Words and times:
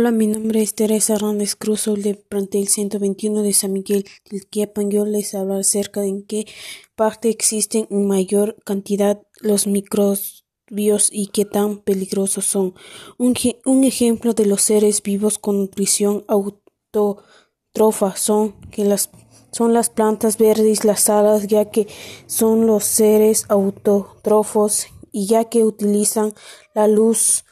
Hola, 0.00 0.12
mi 0.12 0.28
nombre 0.28 0.62
es 0.62 0.76
Teresa 0.76 1.14
Hernández 1.14 1.56
Cruz, 1.56 1.80
soy 1.80 2.00
del 2.00 2.18
plantel 2.18 2.68
121 2.68 3.42
de 3.42 3.52
San 3.52 3.72
Miguel 3.72 4.06
del 4.30 4.46
Quiapan. 4.46 4.92
Yo 4.92 5.04
les 5.04 5.34
hablaré 5.34 5.62
acerca 5.62 6.02
de 6.02 6.06
en 6.06 6.22
qué 6.22 6.46
parte 6.94 7.30
existen 7.30 7.88
en 7.90 8.06
mayor 8.06 8.54
cantidad 8.64 9.20
los 9.40 9.66
microbios 9.66 11.10
y 11.10 11.26
qué 11.32 11.44
tan 11.46 11.78
peligrosos 11.78 12.46
son. 12.46 12.76
Un, 13.16 13.34
ejemplo 13.82 14.34
de 14.34 14.46
los 14.46 14.62
seres 14.62 15.02
vivos 15.02 15.36
con 15.36 15.58
nutrición 15.58 16.24
autótrofa 16.28 18.14
son 18.14 18.52
que 18.70 18.84
las 18.84 19.10
son 19.50 19.74
las 19.74 19.90
plantas 19.90 20.38
verdes, 20.38 20.84
las 20.84 21.08
alas, 21.10 21.48
ya 21.48 21.72
que 21.72 21.88
son 22.26 22.68
los 22.68 22.84
seres 22.84 23.46
autótrofos 23.48 24.86
y 25.10 25.26
ya 25.26 25.46
que 25.46 25.64
utilizan 25.64 26.34
la 26.72 26.86
luz 26.86 27.44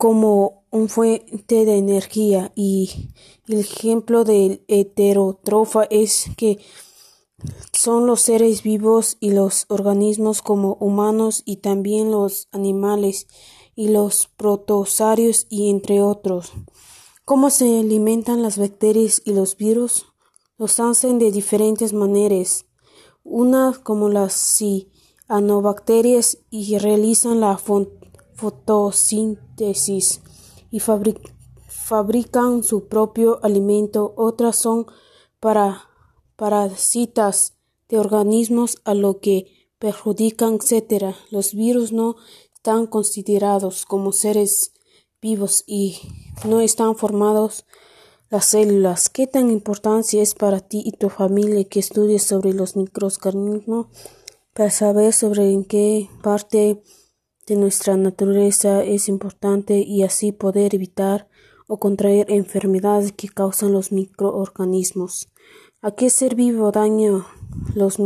como 0.00 0.64
un 0.70 0.88
fuente 0.88 1.66
de 1.66 1.76
energía 1.76 2.52
y 2.54 3.10
el 3.46 3.58
ejemplo 3.60 4.24
del 4.24 4.64
heterotrofa 4.66 5.84
es 5.90 6.30
que 6.38 6.58
son 7.74 8.06
los 8.06 8.22
seres 8.22 8.62
vivos 8.62 9.18
y 9.20 9.32
los 9.32 9.66
organismos 9.68 10.40
como 10.40 10.78
humanos 10.80 11.42
y 11.44 11.56
también 11.56 12.10
los 12.10 12.48
animales 12.50 13.26
y 13.76 13.88
los 13.88 14.30
protosarios 14.38 15.46
y 15.50 15.68
entre 15.68 16.00
otros. 16.00 16.50
¿Cómo 17.26 17.50
se 17.50 17.80
alimentan 17.80 18.40
las 18.40 18.56
bacterias 18.56 19.20
y 19.26 19.34
los 19.34 19.58
virus? 19.58 20.06
Los 20.56 20.80
hacen 20.80 21.18
de 21.18 21.30
diferentes 21.30 21.92
maneras. 21.92 22.64
Una 23.22 23.78
como 23.82 24.08
las 24.08 24.56
cianobacterias 25.28 26.38
y 26.48 26.78
realizan 26.78 27.40
la 27.40 27.58
fotosíntesis 28.40 30.22
y 30.70 30.80
fabrican 30.80 32.62
su 32.62 32.88
propio 32.88 33.38
alimento. 33.42 34.14
Otras 34.16 34.56
son 34.56 34.86
para 35.40 35.90
parásitas 36.36 37.54
de 37.88 37.98
organismos 37.98 38.78
a 38.84 38.94
lo 38.94 39.20
que 39.20 39.68
perjudican, 39.78 40.54
etc. 40.54 41.14
Los 41.30 41.54
virus 41.54 41.92
no 41.92 42.16
están 42.54 42.86
considerados 42.86 43.84
como 43.84 44.12
seres 44.12 44.72
vivos 45.20 45.64
y 45.66 45.98
no 46.44 46.60
están 46.60 46.96
formados 46.96 47.66
las 48.30 48.46
células. 48.46 49.10
¿Qué 49.10 49.26
tan 49.26 49.50
importancia 49.50 50.22
es 50.22 50.34
para 50.34 50.60
ti 50.60 50.82
y 50.84 50.92
tu 50.92 51.10
familia 51.10 51.64
que 51.64 51.80
estudies 51.80 52.22
sobre 52.22 52.54
los 52.54 52.76
microorganismos 52.76 53.88
para 54.54 54.70
saber 54.70 55.12
sobre 55.12 55.52
en 55.52 55.64
qué 55.64 56.08
parte 56.22 56.82
de 57.50 57.56
nuestra 57.56 57.96
naturaleza 57.96 58.84
es 58.84 59.08
importante 59.08 59.80
y 59.80 60.04
así 60.04 60.30
poder 60.30 60.72
evitar 60.72 61.28
o 61.66 61.80
contraer 61.80 62.30
enfermedades 62.30 63.10
que 63.10 63.28
causan 63.28 63.72
los 63.72 63.90
microorganismos. 63.90 65.28
¿A 65.82 65.90
qué 65.90 66.10
ser 66.10 66.36
vivo 66.36 66.70
daña 66.70 67.26
los 67.74 67.98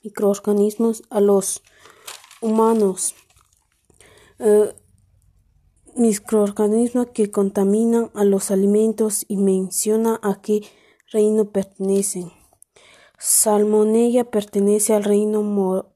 microorganismos? 0.00 1.02
A 1.10 1.20
los 1.20 1.60
humanos. 2.40 3.16
Eh, 4.38 4.72
microorganismos 5.96 7.08
que 7.08 7.32
contaminan 7.32 8.12
a 8.14 8.22
los 8.22 8.52
alimentos 8.52 9.24
y 9.26 9.38
menciona 9.38 10.20
a 10.22 10.40
qué 10.40 10.62
reino 11.10 11.50
pertenecen. 11.50 12.30
Salmonella 13.18 14.30
pertenece 14.30 14.94
al 14.94 15.02
reino 15.02 15.42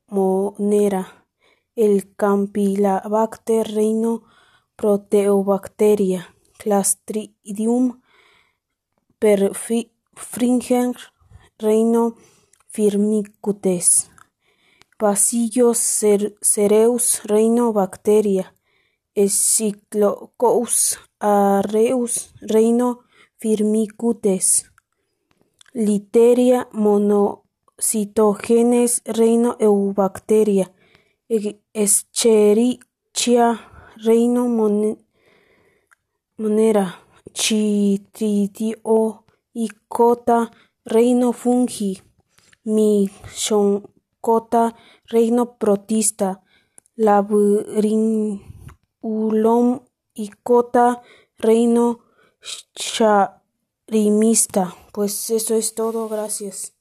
Monera 0.08 1.21
Campylobacter 2.16 3.66
reino 3.66 4.22
Proteobacteria, 4.76 6.28
Clostridium 6.58 8.00
perfringens 9.18 11.12
reino 11.58 12.16
Firmicutes, 12.68 14.10
Bacillus 14.98 16.04
cereus 16.40 17.22
reino 17.24 17.72
Bacteria, 17.72 18.54
Encyclococcus 19.14 20.98
aureus 21.20 22.34
reino 22.42 23.04
Firmicutes, 23.38 24.64
Literia 25.74 26.68
monocitogenes 26.72 29.02
reino 29.06 29.56
Eubacteria, 29.58 30.70
Escherichia 31.72 33.56
reino 33.96 34.48
monera, 36.36 37.00
Cota 39.88 40.50
reino 40.84 41.32
fungi, 41.32 42.02
Cota 44.20 44.76
reino 45.06 45.56
protista, 45.56 46.42
y 50.12 50.28
Cota 50.42 51.00
reino 51.38 52.00
charimista. 52.74 54.76
Pues 54.92 55.30
eso 55.30 55.54
es 55.54 55.74
todo, 55.74 56.10
gracias. 56.10 56.74